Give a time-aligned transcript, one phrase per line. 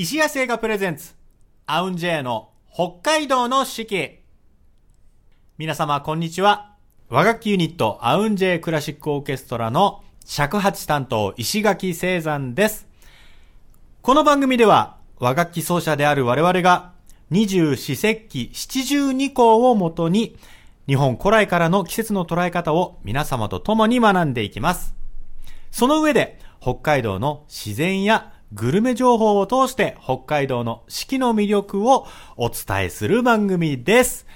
[0.00, 1.12] 石谷製菓プレゼンツ、
[1.66, 4.20] アウンジェイの北海道の四季。
[5.56, 6.76] 皆様、こんにちは。
[7.08, 12.86] 和楽器ユニット、アウンジェイクラシックオーケストラの尺八担当、石垣聖山です。
[14.00, 16.92] この番組では、和楽器奏者である我々が、
[17.30, 20.36] 二十四節気七十二項をもとに、
[20.86, 24.94] 日本古来からの季節の捉え方を皆様と共に学んでいきます。
[25.72, 32.06] その上で、北海道の自然やグルメ情報を通して北海道の四季の魅力を
[32.36, 34.26] お伝えする番組です。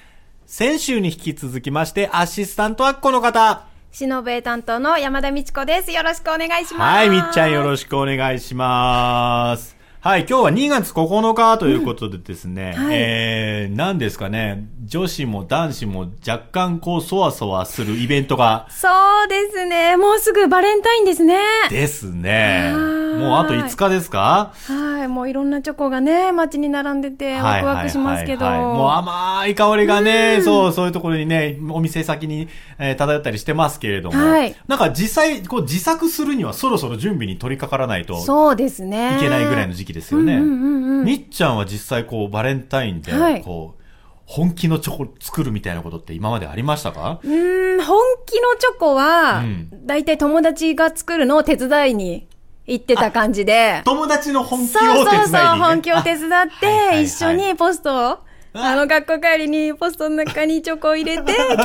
[0.44, 3.64] 先週に引き続きまして、アシスタントはこの方。
[3.90, 5.92] しのべ担当の山田美智子です。
[5.92, 6.96] よろしくお願いします。
[6.96, 9.81] はい、みっちゃんよろしくお願いします。
[10.04, 18.88] はい、今日は2月9日ということでですね、はいえー、何ですかね、女子も男子も若干こう、そわそわするイベントが、そ
[19.26, 19.96] うですね。
[19.96, 21.38] もうすぐバレンタインですね。
[21.70, 22.72] ですね。
[22.74, 24.54] はいもうあと5日ですか？
[24.54, 25.08] はい。
[25.08, 28.46] もういろんなチョコがね、街に並んでて、ワクワクしますけど。
[28.46, 39.18] はいはいはいはいもう甘い香りがね、そう、そういうところにね、お店先に、えー漂ったりしてますけれども、はいなんか実際、こう自作するにはそろそろ準備に取り掛からないとそうですね。
[39.18, 40.40] いけないぐらいの時期ですよね。
[40.40, 43.42] みっちゃんは実際こう、バレンタインで、はい。
[43.42, 43.82] こう、
[44.24, 47.20] 本気のチョコ作るみたいなことって今までありましたか？
[47.22, 49.86] うーん、本気のチョコは、うん。
[49.86, 52.28] だいたい友達が作るのを手伝いに
[52.66, 53.82] 行ってた感じで。
[53.84, 58.18] 友達の本気そうを手伝いに、ね、そうそう、本気を手伝って、一緒にポストを、
[58.54, 61.56] あの、学校帰りにポストの中にチョコを入れて、キャーっ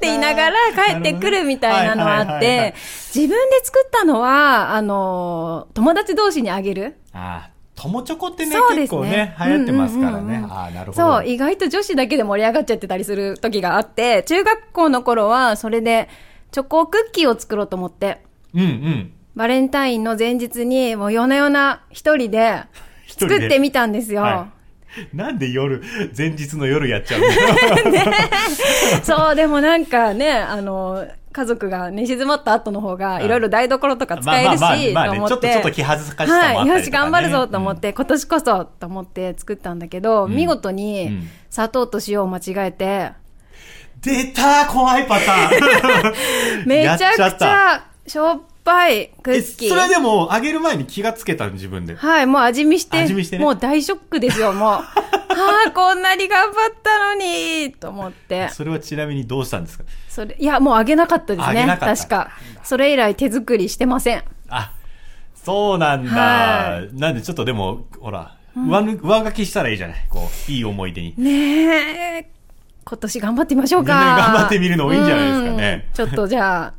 [0.00, 2.74] て言いながら帰ってくるみたいなのあって、
[3.14, 6.96] 自分で作ったのは、あの、友達同士にあげる。
[7.12, 7.50] ああ、
[7.82, 10.44] 友チョコってね、結構ねね、流行ってますからね。
[10.48, 11.14] ああ、なるほど。
[11.16, 16.08] そう、意外と女子だけで盛り上がっちゃってたりする時があって、中学校の頃はそれで
[16.50, 18.22] チョコクッキーを作ろうと思って、
[18.54, 19.12] うんうん。
[19.34, 22.64] バレンタインの前日にもう夜な夜な一人で
[23.06, 24.22] 一人で作ってみたんですよ。
[24.22, 24.59] はい
[25.14, 25.82] なんで夜、
[26.16, 27.26] 前日の夜やっちゃうの？
[29.02, 34.92] そう、でもなんかね、あの、家族が寝静まった後の方が、いろいろ台所とか使えるし、って。
[34.92, 36.70] ちょっとちょっと気恥ずかしさもあっね。
[36.72, 36.78] はい。
[36.80, 40.34] よし、頑張るぞと思って、今年こそと思って作ったんだけど、ん。
[40.34, 41.30] 見事うにん。
[41.48, 43.12] 砂糖と塩を間違えて、
[44.02, 46.66] 出た怖いパターン。
[46.66, 48.40] めちゃくちゃしょっ
[48.70, 49.68] ぱいクえッキー。
[49.68, 51.96] それはでも、あげる前に気がつけたの自分で。
[51.96, 54.70] はい、もう味見して、味見してねもう大ショックですよ、もう。
[54.72, 54.84] あ
[55.68, 58.48] あ、こんなに頑張ったのに、と思って。
[58.50, 59.84] それはちなみにどうしたんですか？
[60.08, 61.44] それ、いや、もうあげなかったですね。
[61.46, 62.30] あげなかった確か。
[62.62, 64.22] それ以来手作りしてません。
[64.48, 64.72] あ、
[65.34, 66.10] そうなんだ。
[66.10, 71.14] はなんでちょっとでも、ほら、上ぬ上書きしたらいいじゃないこう、いい思い出に。
[71.16, 72.30] ねえ。
[72.84, 73.92] 今年頑張ってみましょうか。
[73.94, 76.74] 頑張ってみるのもいいんじゃないですかねうんちょっとじゃあ、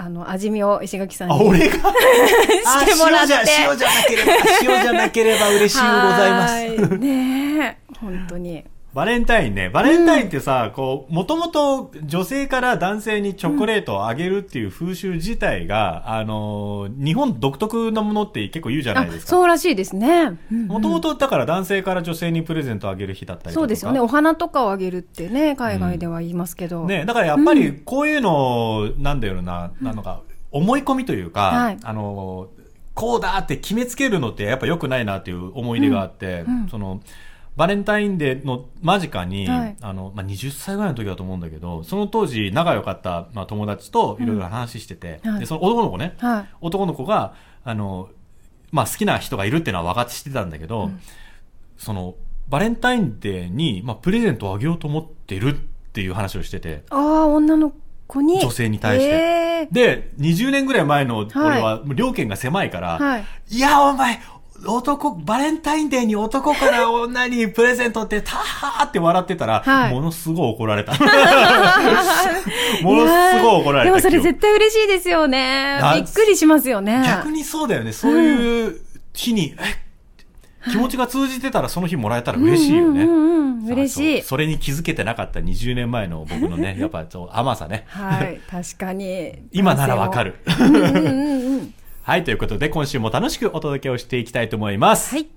[0.00, 1.42] あの、味見を石垣さんあ、に。
[1.44, 1.74] 俺が？
[1.76, 4.32] してもらってあ塩じゃ、塩じゃなければ、
[4.62, 6.54] 塩じゃなければ嬉しいございます。
[6.54, 7.76] はいねえ。
[8.00, 8.64] 本当に。
[8.98, 9.70] バレンタインね。
[9.70, 19.30] バレンタインってさ、こう、もともと女性から男性にチョコレートをあげるっていう風習自体が、あのー、日本独特なものって結構言うじゃないですか。
[19.30, 20.40] そうらしいですね。
[20.50, 23.54] もともとだから男性から女性にプレゼントをあげる日だったりとか。
[23.54, 24.00] そうですよね。
[24.00, 26.84] お花とかをあげるってね、海外では言いますけど。
[26.84, 32.48] ね、だからやっぱりこういうの、なんだろうな、なのか、思い込みというか、はいあの、
[32.94, 37.00] こうだって決めつけるのってやっぱ良くないなっていう思い出があって、うんうんその、
[37.58, 39.76] バレンタインデーの間近に、はい。
[39.80, 45.40] あの、まあ、20歳ぐらいの時だと思うんだけど、その当時仲良かった、まあ、友達といろいろ話してて、うんはい。
[45.40, 46.48] で、その男の子ね、はい。
[46.60, 48.10] 男の子が、あの、
[48.70, 50.92] まあ、好きな人がいるっていうのは分かってしてたんだけど、
[51.78, 52.14] その、
[52.48, 55.58] バレンタインデーに、まあ、プレゼントをあげようと思ってるっ
[55.92, 57.72] ていう話をしてて、ああ、女の
[58.06, 58.40] 子に？
[58.40, 59.10] 女性に対して。
[59.10, 59.14] え
[59.62, 63.24] えで、20年ぐらい前の俺は料金が狭いから、はい。
[63.50, 64.20] いや、お前、
[64.64, 70.92] 男、バレンタインデーに男から女にプレゼントって、たはーって笑ってたら、はいものすごい怒られた。
[70.92, 70.98] も
[72.96, 73.96] のすごい怒られた。
[73.96, 75.94] でもそれ絶対嬉しいですよねあ。
[75.94, 77.02] びっくりしますよね。
[77.06, 77.92] 逆にそうだよね。
[77.92, 78.80] そういう
[79.14, 83.04] 日に、え、気持ちが通じてたらその日もらえたら嬉しいよね。
[83.04, 84.18] うんうんうん、嬉しい。
[84.18, 87.84] そうそれに気づけてなかった20年前の僕のね、 やっぱちょっと甘さね。
[87.86, 89.34] はい、確かに。
[89.52, 90.36] 今ならわかる。
[90.60, 91.74] うんうんうんうん。
[92.08, 95.14] はい、ということで今週も楽しくお届けをしていきたいと思います。
[95.14, 95.28] はい。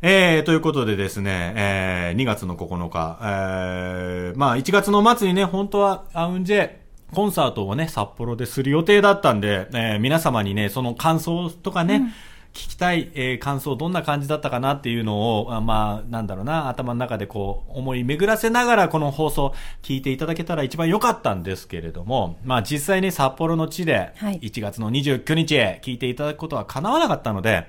[0.00, 6.70] えー、ということでですね、えー、2月の9日、えー、まあ1月の末にね、本当はアウンジェ、
[7.12, 12.10] コンサートをね、札幌でする予定だったんで、えー皆様にね、その感想とかね、
[12.54, 24.38] 聞きたい、えー感想どんな感じだったかなっていうのを、あまあ、なんだろうな、頭の中でこう、思い巡らせながらこの放送聞いていただけたら一番良かったんですけれども、まあ実際に札幌の地で、はい。
[24.40, 27.66] 1月の29日へ聞いていただくことは叶わなかったので、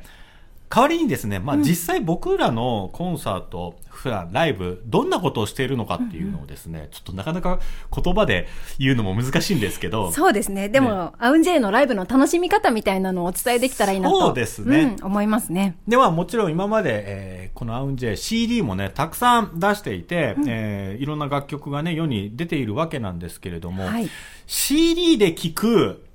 [0.75, 7.62] 代わりにですね、まあ実際僕らのコンサート、普段ライブ、どんなことをしているのかっていうのをですね、ちょっとなかなか
[7.95, 10.68] 言葉で言うのも難しいんですけど、そうですね。
[10.68, 14.19] でも、アウンジェイのライブの楽しみ方みたいなのをお伝えできたらいいなと。
[14.19, 15.77] そうですねうん、思いますね。
[15.88, 24.10] ではもちろん今まで、えーこのアウンジェイ CD もね、たくさん出していて、えーいろんな楽曲がね、世に出ているわけなんですけれども、はい
[24.45, 26.06] CD で聴く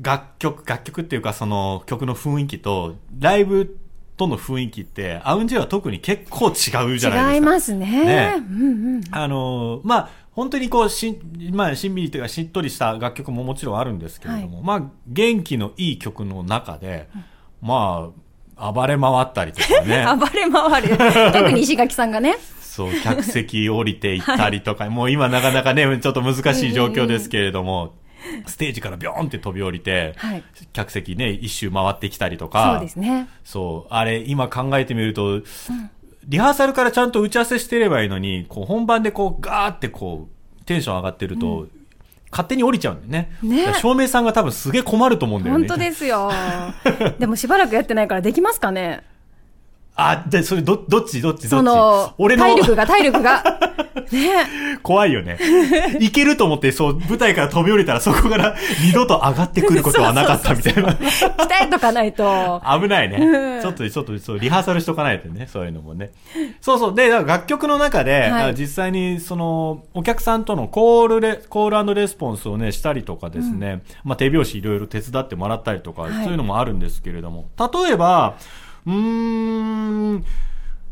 [0.00, 3.78] 楽曲、楽曲っていうかその曲の雰囲気と、ライブ
[4.18, 7.34] との雰囲気って、アウンジェイは特に結構違うじゃないですか。
[7.34, 7.86] 違いますね。
[8.04, 9.02] ねうんうん。
[9.10, 17.08] あのーまあ、本当にこう、しん、まあ、しんみりというか、しっとりした楽曲ももちろんあるんですけれども、まあ、元気のいい曲の中で、
[17.62, 18.10] ま
[18.56, 20.04] あ、暴れ回ったりとかね。
[20.18, 20.96] 暴れ回る。
[21.32, 22.36] 特に石垣さんがね。
[22.60, 27.94] そう、客席降りていったりとか、もう今なかなかね、ちょっと難しい状況ですけれども、
[28.46, 30.42] ステージからビョーンって飛び降りて、はい
[30.72, 33.28] 客席ね、一周回ってきたりとか、そうですね。
[33.44, 35.42] そう、あれ、今考えてみると、
[36.26, 41.66] リハーサルからちゃんと打ち合わせしてればいいのに、こう、本番でこう、ガーってこう、テンション上がってると、
[42.30, 43.30] 勝手に降りちゃうんだよね。
[43.42, 45.66] ね照明さんが多分すげえ困ると思うんだよね。
[45.66, 46.30] 本当ですよ。
[47.18, 49.02] でもしばらくやってないからできますかね
[49.96, 51.48] あ、で、それ、ど、どっちどっちどっち？
[51.48, 53.42] その、俺の体力が、体力が。
[54.12, 55.38] ね怖いよね。
[56.00, 60.92] いけると思って、そう、舞台から飛び降りたら、そこから二度と上がってくることはなかったみたいな。
[60.94, 62.62] 鍛えとかないと。
[62.80, 63.58] 危ないねう。
[63.58, 66.10] んちょっと、ちょっと、そう、リハーサルしとかないとね、そういうのもね。
[66.60, 66.94] そうそう。
[66.94, 78.34] で、楽曲の中で、はいあ実際に、その、お客さんとのコールレ、コールレスポンスをね、したりとかですね、まあ、手拍子いろいろ手伝ってもらったりとか、はいそういうのもあるんですけれども、例えば、
[78.86, 80.24] うーん、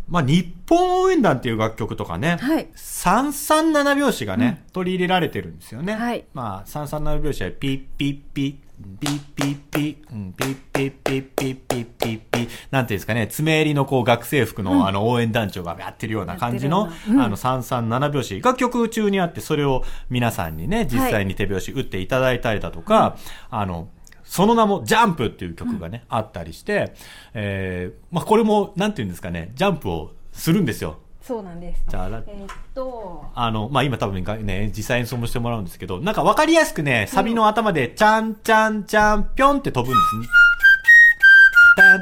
[0.09, 2.69] まあ、日本応援団っていう楽曲とかね、はい。
[2.77, 5.95] 337拍子がね、取り入れられてるんですよね。
[5.95, 6.25] はい。
[6.33, 8.67] まあ、337拍子はピッピッピッ、
[9.01, 23.17] ピッピッピッ、うんピッピッピッピッピッピッピッ、なんていうんですかね、爪襟のこう学生服の、あの応援団長がやってるような感じの、あの337拍子が曲中にあって、それを皆さんにね、実際に手拍子打っていただいたりだとか、
[23.51, 23.89] あの、
[24.37, 26.93] その名もジャンプっていう曲がね、あったりして、
[27.33, 30.99] えー、まあこれも、なんていうんですかね、ジャンプをするんですよ。
[31.23, 31.83] そうなんです。
[31.89, 40.27] じゃあ、えーっと、あの、まあ、今多分ね、実際演奏もしてもらうんですけど、なんかわかりやすくね、サビの頭で、ちゃんちゃんちゃんぴょんって飛ぶんですね。
[41.77, 41.99] タ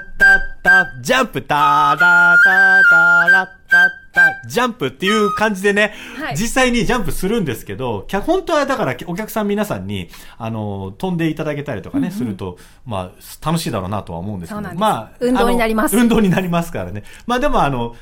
[0.62, 6.36] タタ、ジャンプ、タラタタラタタ、ジャンプっていう感じでね、はい。
[6.36, 10.08] 実際にジャンプするんですけど、本当はだからお客さん皆さんに、
[10.38, 15.94] あの、飛んでいただけたりとかね、すると、まあ、楽しいだろうなとは思うんですけど、まあ、運動になります。
[15.94, 17.04] あの運動になりますからね。
[17.26, 17.96] まあでもあの、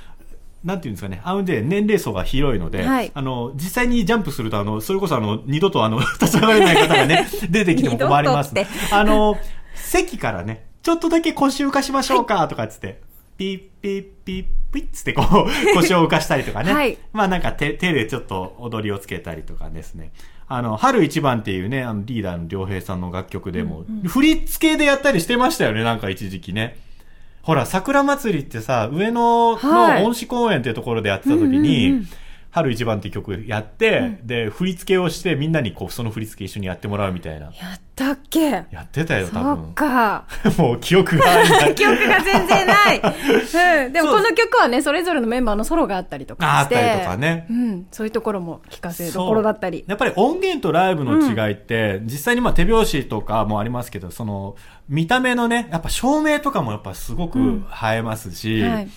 [0.64, 3.11] なんていうんですかね、アウンで年齢層が広いので、はい。
[3.12, 9.37] あの、実際にジャンプすると、あの、それこそあの、二度とあの、 立ち上がれない方がね、出てきても困ります、二度とっあの、
[9.75, 13.00] 席からね、ちょっとだけ腰を浮かしましょうか、とかっつって、
[13.37, 16.72] ピッピッピッピッつってこう、 腰を浮かしたりとかね。
[16.72, 20.12] はいまあなんか手、手でちょっと踊りをつけたりとかですね。
[20.48, 26.76] あの、春一番っていうね、あの、リーダーの良平さんの楽曲でも、振り付けでやったりしてましたよね、なんか一時期ね。
[27.42, 32.08] ほら、桜祭りってさ、上野はいの恩賜公園っていうところでやってた時に、うんうんうん
[32.54, 37.46] 春一番っていう曲やって、で、振り付けをしてみんなにこう、その振り付け一緒にやってもらうみたいな。
[37.46, 38.40] やったっけ？
[38.50, 39.72] やってたよ、多そっ分。
[39.72, 40.26] か。
[40.58, 41.72] もう記憶がない。
[41.75, 43.00] 記憶が全然ない。
[43.87, 43.93] うん。
[43.94, 46.76] でもこの曲はね、それぞれのメンバーのソロがあったりとかして。
[46.76, 47.87] ああったりとかねうん。
[47.90, 49.85] そういうところも聞かせるところだったり。
[49.88, 54.56] やっぱり音源とライブの違いって、実際にまあ手拍子とかもありますけど、その、
[54.90, 58.88] 見た目のね、やっぱ照明とかもやっぱすごく映えますし、はい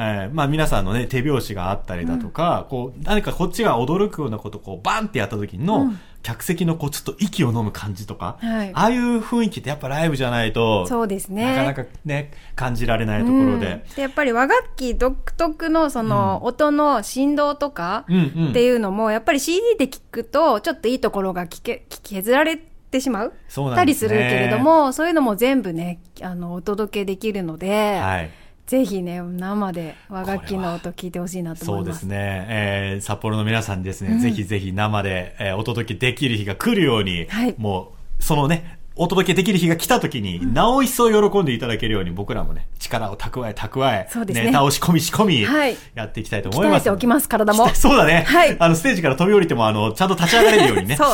[0.00, 6.00] えーまあ皆さんのね、手拍子があったりだとか、こう、何かこっちが驚くようなことをこう、バンってやった時の、うん。
[6.22, 8.70] 客席のこう、ちょっと息を飲む感じとか、はい。
[8.74, 11.44] ああいう雰囲気ってやっぱライブじゃないと、そうですね。
[11.46, 13.50] なかなかね、感じられないところで。
[13.50, 13.58] うん。
[13.58, 18.50] でやっぱり和楽器独特のその音の振動とかうんうん。
[18.50, 28.30] っていうのもやっぱり CD で聞くとちょっといいところが聞け聞き削られてしまうそうなたりするけれどもそういうのも全部ねあのお届けできるので、はい。
[28.70, 32.46] ぜひね生で和楽器の音聞いてほしいなと思いますそうですね。
[32.48, 46.76] えー、札幌の皆さんにですね、うんぜひぜひ生で、えーお届けできる日が来るように、はいもう、そのね、お届けできる日が来た時に、なお一層喜んでいただけるように、僕らもね、力を蓄え蓄え、そうですねネタを仕込み仕込み、はいやっていきたいと思います。
[46.76, 48.22] 鍛えておきます体も そうだね。
[48.24, 50.94] はいあの、ステージから飛び降りても、あの、ちゃんと立ち上がれるようにね。
[50.94, 51.08] そう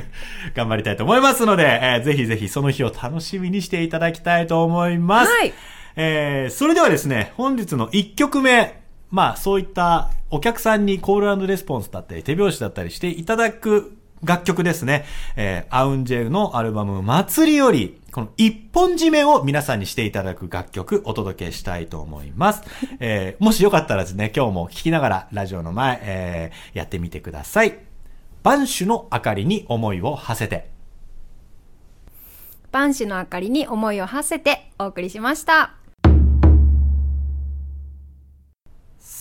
[0.56, 5.30] 頑張りたいと思いますので、えーぜひぜひその日を楽しみにしていただきたいと思います。
[5.30, 5.52] はい
[5.96, 15.04] えー、それではですね、本日の1曲目、まあそういったお客さんにコールレスポンスだったり手拍子だったりしていただく楽曲ですね。
[15.36, 22.62] えー、アウンジェルのアルバム祭りより、この一本締めを皆さんにしていただく楽曲お届けしたいと思います。
[23.00, 27.78] えー、もしよかったらですね、今日も聴きながらラジオの前、えー、やってみてください。
[28.42, 30.68] 万種の明かりに思いを馳せて。
[32.72, 35.83] 万種の明かりに思いを馳せてお送りしました。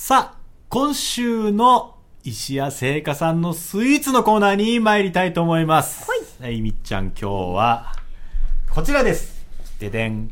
[0.06, 1.96] さあ、今週の
[2.26, 6.06] 石屋製菓さんのスイーツのコーナーに参りたいと思います。
[6.42, 6.60] はい。
[6.60, 7.94] みっちゃん今日は、
[8.70, 9.46] こちらです。
[9.80, 10.30] ででん。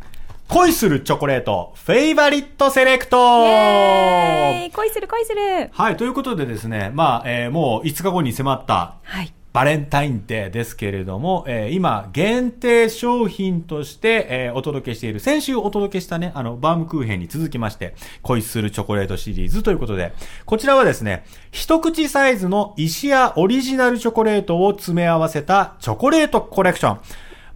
[0.50, 9.34] 恋するチョコレート、フェイバリットセレクト恋する恋するはい、ということでですね、まあ、えー、もう5日後に迫った、はい。
[9.54, 20.14] バレンタインデーですけれども、えー、今、限定商品として、えー、お届けしている、先週お届けしたね、あの、バームクーヘンに続きまして、恋するチョコレートシリーズということで、
[20.46, 27.00] こちらはですね、一口サイズの石屋オリジナルチョコレートを詰め合わせたチョコレートコレクション。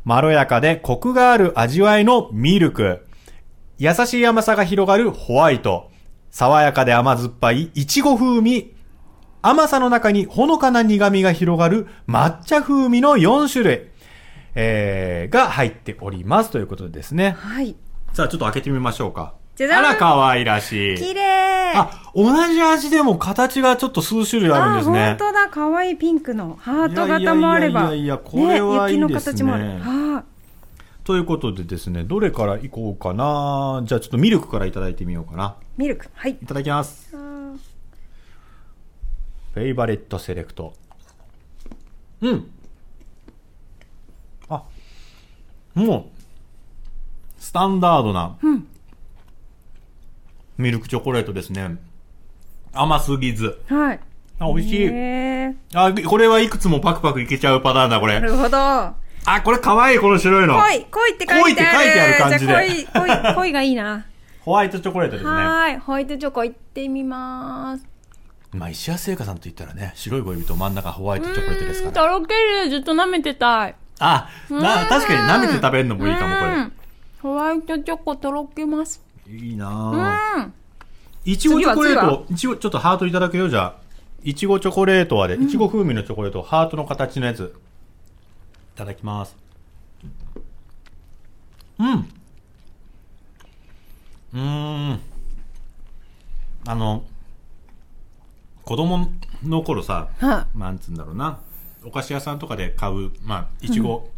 [0.04, 3.08] まろやかでコクがある味わいのミルク。
[3.78, 5.90] 優しい甘さが広がるホワイト。
[6.30, 8.75] 爽やかで甘酸っぱいイチゴ風味
[9.48, 13.88] 甘さの中にほのかな苦味が広がる抹茶風味の4種類、
[14.56, 17.36] えー、が入っておりますということでですね。
[17.38, 17.76] はい。
[18.14, 19.36] さあ、ちょっと開けてみましょうか。
[19.56, 20.98] じゃじゃあら、可愛らしい。
[20.98, 25.10] 綺麗あ、同じ味でも形がちょっと数種類あるんですね。
[25.10, 27.82] 本当だ、可愛いピンクのハート型もあれば。
[27.82, 29.08] いやいやいやこれはいいですね。
[29.08, 29.64] ね雪の形もある。
[29.80, 30.24] は
[31.04, 33.84] ということでですね、どれからいこうかな。
[33.86, 35.56] じゃあちょっとミルクからいただいてみようかな。
[35.78, 36.32] ミルク、はい。
[36.32, 37.25] いただきます。
[39.56, 40.74] フェイバレットセレクト。
[42.20, 42.52] うん。
[44.50, 44.64] あ、
[45.74, 46.12] も
[47.40, 48.38] う、スタンダードな、
[50.58, 51.78] ミルクチョコレートですね。
[52.74, 53.58] 甘すぎず。
[53.70, 54.00] はい。
[54.40, 54.90] あ、美味しい。
[55.74, 58.20] あ、これはいくつもパクパクいけちゃうパターンだ、これ。
[58.20, 58.58] なるほど。
[58.58, 58.96] あ、
[59.42, 60.56] これかわいい、この白いの。
[60.60, 61.44] 濃い、濃いって書いてある。
[61.44, 62.54] 濃いって書いてある感じで。
[62.54, 64.06] 濃い、濃い、濃いがいいな。
[64.42, 65.32] ホワイトチョコレートですね。
[65.32, 67.95] はい、ホワイトチョコいってみます。
[68.56, 71.94] まあ、石屋製菓さんと言ったらね、白い恋人真ん中ホワイトチョコレートですから。
[71.94, 73.76] とろける、ずっと舐めてたい。
[74.00, 76.68] あ、な、確かに舐めて食べるのもいいかも、これ。
[77.22, 79.04] ホワイトチョコとろけます。
[79.28, 80.52] いいなぁ。
[81.26, 83.76] いちごチョコレート、いちご、ちょっとハートいただくよ、じゃあ。
[84.24, 87.56] いちごチョコレートはで、いちご風味のチョコレート、ハートの形のやつ。
[88.76, 89.36] いただきます。
[91.80, 92.10] うん。
[94.34, 95.00] うーん。
[96.68, 97.04] あの、
[98.66, 99.12] 子供
[99.44, 101.40] の頃さ、はあ、なんつうんだろうな、
[101.86, 104.10] お菓子屋さんとかで買う、まあ、いちご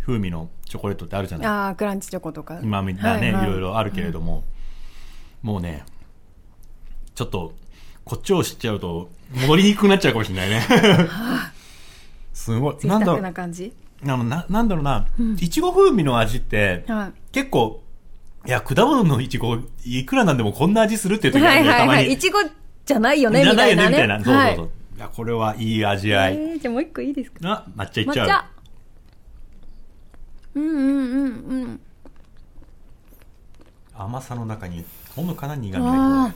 [0.00, 2.60] 風味のチョコレートってあるじゃない、うん、ああ、クランチチョコとか。
[2.62, 4.44] 今みんなね、はいはい、いろいろあるけれども、
[5.42, 5.84] うん、もうね、
[7.14, 7.52] ちょっと、
[8.04, 10.60] こっちを知っちゃうと、戻りにくくなっちゃうかもしれないね。
[10.60, 11.52] はあ、
[12.32, 12.86] すごい。
[12.86, 13.20] なんだろう。
[13.20, 13.72] な感じ？
[14.02, 14.16] な
[14.48, 15.08] なんだろうな、
[15.40, 17.82] いちご風味の味って、は結構、
[18.46, 22.12] いや、果物のいちご、いくらなんでもこんな味するっていう時あるんだよ、たまに。
[22.12, 22.38] いちご
[22.86, 23.96] じゃないよね、みたいな、ね。
[23.96, 24.24] じゃないよね、みたいな。
[24.24, 24.64] そうそうそう。
[24.64, 26.34] はい、いや、これはいい味わい。
[26.36, 27.38] えー、じゃあもう一個いいですか？
[27.42, 28.26] あ、抹茶いっちゃう。
[28.26, 28.46] 抹茶。
[30.54, 31.80] うんうんうんうん。
[33.94, 36.34] 甘さの中にほのかな苦味が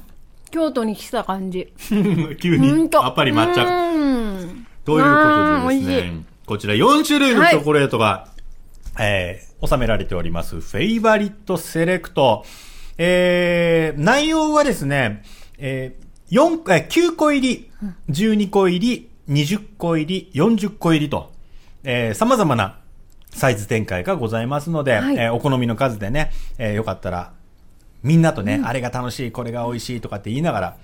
[0.50, 1.72] 京都に来た感じ。
[2.40, 3.64] 急に、やっぱり抹茶。
[4.84, 8.28] ということでですね、こちら4種類のチョコレートが、は
[8.98, 12.44] い、えー、収められております、フェイバリットセレクト。
[12.98, 15.22] えー、内容はですね、
[15.58, 15.99] えー、
[16.30, 17.70] 4、え、9個入り、
[18.08, 21.32] 12個入り、20個入り、40個入りと、
[21.84, 22.78] えー、様々な
[23.30, 27.32] サイズ展開がございますので、はい、えー、お好みの数でね、えー、よかったら、
[28.02, 30.76] みんなとね、うん、あれが楽しい、これが美味しいとかって言いながら、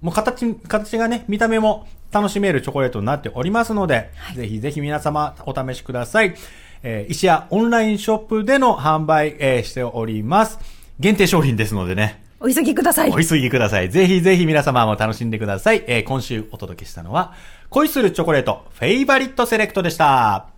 [0.00, 6.34] もう形、形がね、見た目も楽しめるチョコレートになっておりますので、はい、ぜひぜひ皆様お試しください。
[6.82, 10.58] えー、石屋オンラインショップでの販売、えー、しております。
[11.00, 13.10] 限定商品ですのでね、お急ぎください。
[13.10, 13.88] お急ぎください。
[13.88, 15.82] ぜひぜひ皆様も楽しんでください。
[15.86, 17.32] えー、今週お届けしたのは、
[17.70, 20.48] 恋するチョコレート、フェイバリットセレクトでした。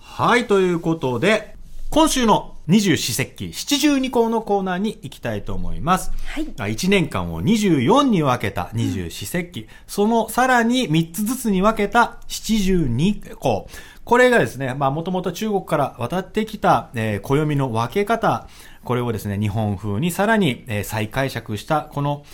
[0.00, 1.56] はい、ということで、
[1.90, 6.12] 今週の二十四節気七十二項のコーナーに行きたいと思います。
[6.26, 6.46] はい。
[6.46, 13.66] 1年間を24に分けた二十四節気、うん、そのさらに3つずつに分けた七十二項。
[14.04, 18.48] これがですね、まあもともと中国から渡ってきた、えー、暦の分け方、
[18.84, 22.24] これをですね、日本風にさらに、えー、再解釈した、この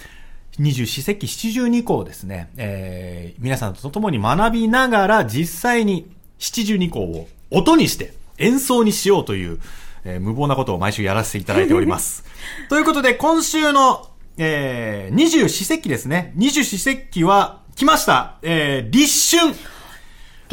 [0.58, 9.60] 二十四節気七十二項をですね、えー、皆さんと共に学びながら実際に七十二項を音にして演奏にしようという、
[10.04, 12.24] えー無謀なことを毎週やらせていただいております。
[12.68, 16.32] ということで、今週の、えー、二十四節気ですね。
[16.34, 18.36] 二十四節気は来ました。
[18.42, 19.54] えー、立春。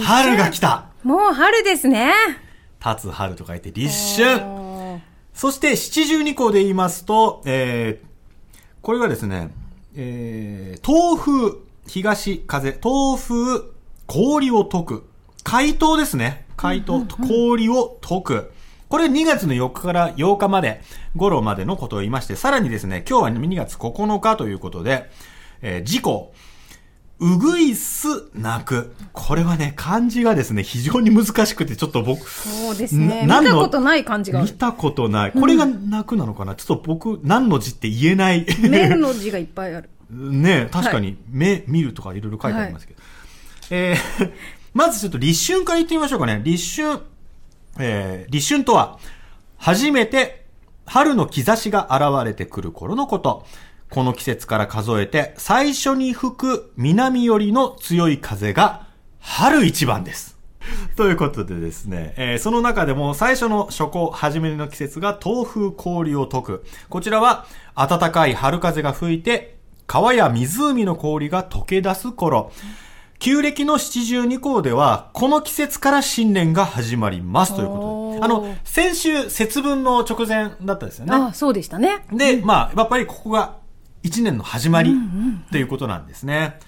[0.04, 0.88] 春が来た。
[1.04, 2.12] もう春ですね。
[2.86, 4.65] 立つ春と書いて立春。
[5.36, 9.52] そして七十二項で言いますと、えー、これがですね、
[9.94, 13.62] えー、東風、東風、東風、
[14.08, 15.04] 氷を解く。
[15.44, 16.46] 解凍ですね。
[16.56, 18.52] 解凍、氷を解く。
[18.88, 20.82] これ2月の4日から8日まで、
[21.18, 25.10] 頃までのことを言いまして、さらにですね、今日は2月9日ということで、
[25.62, 26.34] えー、事故、
[27.20, 28.94] うぐいす泣く。
[29.14, 33.24] これはね、漢字がですね、非常に難しくて、ちょっと僕、そうですね。
[33.24, 34.42] 見たことない感じが。
[34.42, 35.32] 見たことない。
[35.32, 38.46] これが泣くなのかな、ちょっと僕、何の字って言えない。
[38.62, 39.90] 面の字がいっぱいある。
[40.12, 43.00] ね確かに、目、見るとかいろいろ書いてありますけど。
[43.72, 44.32] えー
[44.76, 46.42] まずちょっと立春から言ってみましょうかね。
[46.44, 47.00] 立春、
[47.80, 49.00] えー立春とは、
[49.58, 50.46] 初めて
[50.86, 53.46] 春の兆しが現れてくる頃のこと。
[53.90, 58.88] この季節から数えて、最初に吹く南寄りの強い風が、
[59.20, 60.36] 春一番です。
[60.96, 66.66] ということでですね、えーその中でも最初の初夏、初めの季節が東風氷を解く。
[66.90, 72.52] こちらは暖かい春風が吹いて、川や湖の氷が溶け出す頃。
[73.20, 78.26] 旧暦の七十二項では、この季節から新年が始まりますということで。
[78.26, 81.16] あの、先週節分の直前だったですよね。
[81.16, 82.06] あ、そうでしたね。
[82.12, 83.56] で、まあ、やっぱりここが
[84.06, 84.94] 一年の始まり
[85.48, 86.60] っていうことなんですね。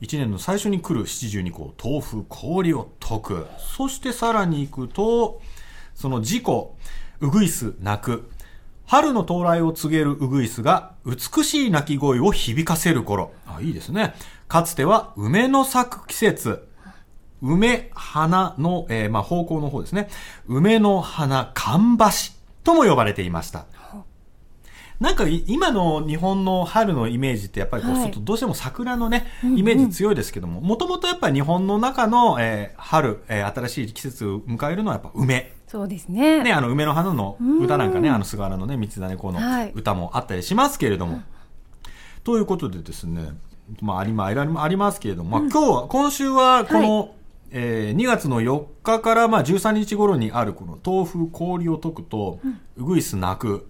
[0.00, 3.46] 一年の最初に来る七十二項、豆腐、氷を解く。
[3.58, 5.42] そしてさらに行くと、
[5.96, 6.76] その事故、
[7.18, 8.30] うぐいす、泣く。
[8.86, 13.32] 春の到来を告げるうぐいすが美しい鳴き声を響かせる頃。
[13.48, 14.14] あ、いいですね。
[14.46, 16.68] かつては梅の咲く季節。
[17.42, 20.08] 梅、花の、えーまあ、方向の方ですね。
[20.46, 23.66] 梅の花、かばしとも呼ばれていました。
[25.00, 35.54] なんかい今の日本の春のイメージってやっぱりこう、はいどうしても桜のね、イメージ強いですけども、もともとやっぱり日本の中の、えー春、えー新しい季節を迎えるのはやっぱ梅。
[35.66, 36.42] そうですね。
[36.42, 41.22] ね、あの梅の花の歌なんかね、あの菅原のね、三つ種子のはい歌もあったりしますけれども。
[42.22, 43.30] ということでですね、
[43.80, 47.14] まあ、ありま、ありありますけれども、まあ、今日は、今週はこの、
[47.52, 52.38] えー2月の4日からまあ13日頃にあるこの豆腐氷を解くと、
[52.76, 53.66] うぐいす泣く。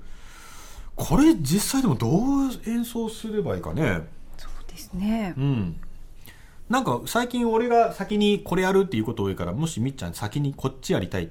[1.00, 4.02] これ実際でもどう演奏すればいいかね。
[4.36, 5.40] そうですねう。
[5.40, 5.80] ん。
[6.68, 11.30] なんか最近俺が先にこれやるっていうこと多いから、もしみっちゃん先にこっちやりたい。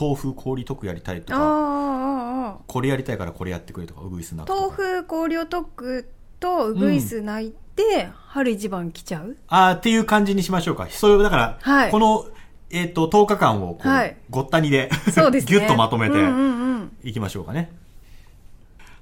[0.00, 1.38] 豆腐氷解くやりたいとか。
[1.38, 4.44] ああ、ああ、これやりたいからこれやってくれとか、うぐいすな。
[4.48, 6.08] 豆腐氷を解く
[6.40, 9.36] とウグイス鳴いて、春一番来ちゃう？
[9.48, 10.88] あーっていう感じにしましょうか。
[10.90, 12.26] そういう、だから、はいこの、
[12.70, 15.52] えっ、と、10日間をこう、はいごったにで、そうですね。
[15.58, 16.92] ギュッとまとめてうんうんうん。
[17.02, 17.70] いきましょうかね。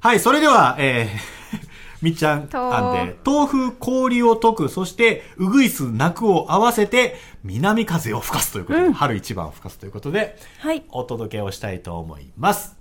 [0.00, 1.58] はい、それでは、えー、
[2.00, 10.84] みっちゃんと案で、豆腐氷を解く、そして、うぐいす泣くを合わせて、南風を吹かすということで、うん春一番吹かすということで、はい。
[10.88, 12.78] お届けをしたいと思います。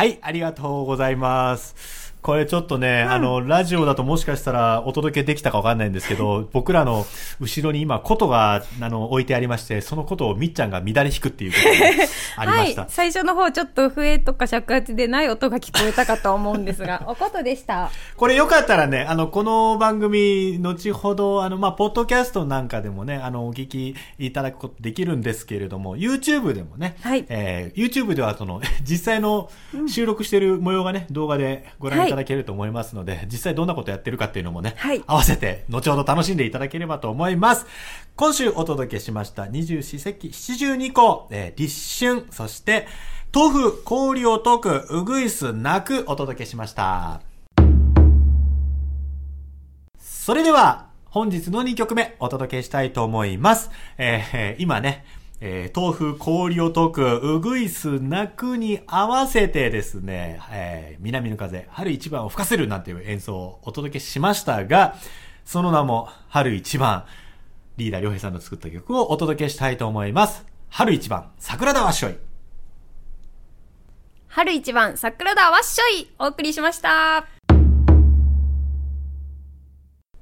[0.00, 2.09] はい、ありがとうございます。
[2.22, 7.06] これちょっとね、あの、ラジオだともしかしたらお届けできたかわかんないんですけど、 僕らの
[7.40, 12.06] 後ろに今、琴が、あの、置いてありまして、その琴をみっちゃんが乱れ弾くっていうことが
[12.36, 12.82] ありました。
[12.82, 12.90] はい。
[12.90, 17.90] 最初の方ちょっと笛とか尺八でない音が聞こえたかと思うんですが、 おことでした。
[18.16, 29.50] これよかったらね、あの、この番組、後ほど、あの、まあ、ポッドキャストなんかでもね、あの、お聞きいただくことできるんですけれども、YouTube でもね、はいえー YouTube ではその、実際の
[29.88, 37.66] 収録してる模様がね、動画でご覧いただけると思いますので、実際どんなことやってるかっていうのもね、はい合わせて、後ほど楽しんでいただければと思います。
[38.16, 42.86] 今週お届けしました、二十四節気七十二個、えー立春、そして、
[43.32, 47.22] 豆腐、氷を溶く、うぐいす、泣く、お届けしました。
[49.98, 53.70] それでは、本日の2曲目お届けしたいと思います。
[53.98, 55.04] えー今ね、
[55.42, 64.96] えー豆腐、氷を溶く、うぐいす、泣くに合わせてですね、えー南の風、春一番を吹かせるなんていう演奏をお届けしましたが、
[65.46, 67.06] その名も、春一番、
[67.78, 70.44] リーダー良平さんの作った曲をお届けしたいと思います。
[70.68, 72.18] 春一番、桜田わっしょい。
[74.28, 77.26] 春一番、桜田わっしょいお送りしました。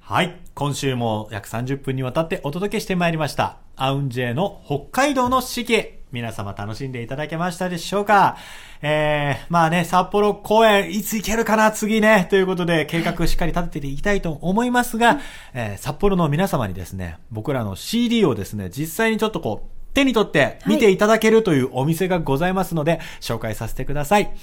[0.01, 0.48] はい。
[0.59, 3.59] 今週も約30分にわたってお届けしてまいりました。
[3.77, 6.01] アウンジェイの北海道の四季。
[6.11, 8.37] 皆様楽しんでいただけましたでしょうか？
[8.83, 11.71] えー、まあね、札幌公演いつ行けるかな？
[11.71, 12.27] 次ね。
[12.29, 15.21] ということで計画しっかり立てていきたいと思いますが、
[15.55, 24.35] えー札幌の皆様にですね、僕らの CD をですね、実際にちょっとこう、手に取って見ていただけるというお店がございますので、紹介させてください。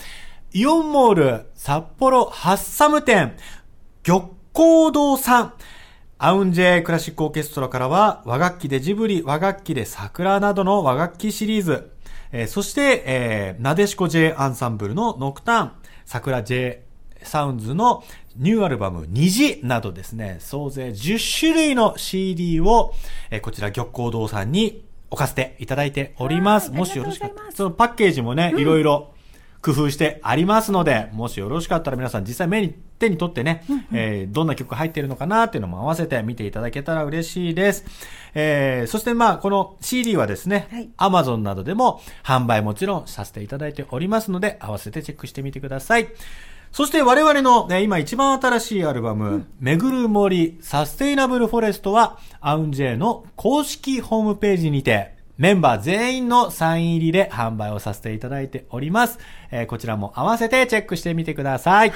[0.54, 3.36] イオンモール札幌ハッサム店
[4.04, 5.54] 玉光堂さん。
[6.17, 11.91] アウンジェイクラシックオーケストラからは和楽器でジブリ、和楽器で桜などの和楽器シリーズ。
[12.32, 15.71] えーそして、えーなでしこ J アンサンブルのノクターン、
[16.06, 16.84] 桜 J
[17.21, 18.04] サウンズの
[18.38, 22.93] ニューアルバム虹などですね、総勢10種類の CD を、
[23.30, 26.69] えーこちら玉光堂さんに置かせていただいております。
[26.69, 29.13] はいもしよろしかったら、そのパッケージもね、いろいろ
[29.62, 37.86] 工夫してありますので、もしよろしかったら皆さん実際目に手に取ってね、えーどんな曲入ってるのかなっていうのも合わせて見ていただけたら嬉しいです。
[38.34, 46.08] えーそしてまあこの CD はですね、はい Amazon などでも販売もちろんさせていただいておりますので、合わせてチェックしてみてください。
[46.71, 59.19] そして我々の、ね、今一番新しいアルバム、めぐる森サステイナブルフォレストは、アウンジェイの公式ホームページにて、メンバー全員のサイン入りで販売をさせていただいております。
[59.51, 61.93] えーこちらも合わせてチェックしてみてください。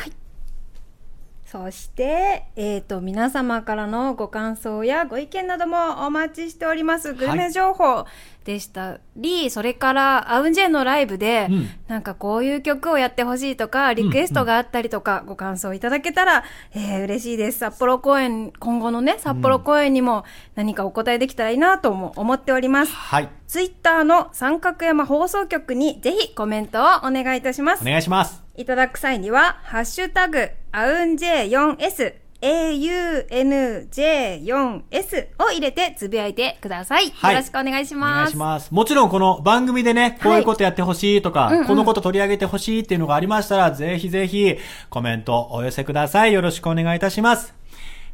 [1.51, 7.15] そして、えっ、と、皆様からのご感想やご意見などもお待ちしております。
[7.15, 8.05] グルメ情報
[8.45, 16.43] でしたり、それから、アウンジェイのライブで、うんなんかこういう曲をやってほしいとか、リクエストがあったりとか、ご感想いただけたら、
[16.75, 17.57] えー嬉しいです。
[17.57, 22.93] 札幌公演、今後のね、札幌公演にも何かお答えできたらいいなとも思っております。
[22.93, 23.29] はい。
[23.47, 27.85] ツイッターの三角山放送局にぜひコメントをお願いいたしますお。
[27.85, 28.48] 願いします。
[28.59, 37.09] いただく際には、ハッシュタグ、アウン J4S、AUNJ4S を入れてつぶやいてください。
[37.11, 38.31] はいよろしくお願いしお願ます。
[38.31, 38.69] いします。
[38.73, 44.57] もちろんこの番組でね、こういうことやってほしいとか、うんうんこのこと取り上げてほしいっていうのがありましたら、ぜひぜひ
[44.89, 46.33] コメントお寄せください。
[46.33, 47.53] よろしくお願いいたします。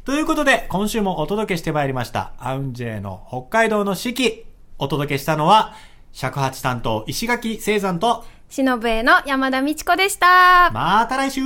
[0.04, 4.44] ということで、今週もお届けしてまいりました、アウンジェイの北海道の四季。
[4.78, 5.74] お届けしたのは、
[6.12, 10.70] 尺八担当石垣聖山と、しのぶえの山田美智子でした。
[10.72, 11.40] また来週